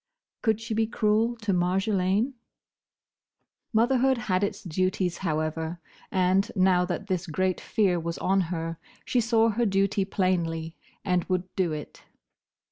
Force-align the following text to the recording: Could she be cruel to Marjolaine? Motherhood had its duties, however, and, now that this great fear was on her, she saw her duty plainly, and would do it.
Could 0.41 0.59
she 0.59 0.73
be 0.73 0.87
cruel 0.87 1.35
to 1.43 1.53
Marjolaine? 1.53 2.33
Motherhood 3.71 4.17
had 4.17 4.43
its 4.43 4.63
duties, 4.63 5.19
however, 5.19 5.79
and, 6.11 6.51
now 6.55 6.85
that 6.85 7.05
this 7.05 7.27
great 7.27 7.61
fear 7.61 7.99
was 7.99 8.17
on 8.17 8.41
her, 8.49 8.79
she 9.05 9.21
saw 9.21 9.49
her 9.49 9.65
duty 9.67 10.03
plainly, 10.03 10.75
and 11.05 11.25
would 11.25 11.55
do 11.55 11.71
it. 11.71 12.01